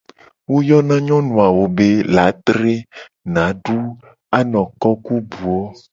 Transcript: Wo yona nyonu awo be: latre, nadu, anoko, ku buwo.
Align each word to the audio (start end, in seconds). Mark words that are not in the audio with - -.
Wo 0.51 0.57
yona 0.69 0.95
nyonu 1.07 1.33
awo 1.47 1.63
be: 1.75 1.87
latre, 2.15 2.75
nadu, 3.33 3.79
anoko, 4.39 4.87
ku 5.05 5.15
buwo. 5.29 5.59